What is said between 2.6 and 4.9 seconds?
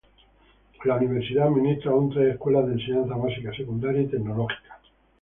de enseñanza básica, secundaria y tecnológica.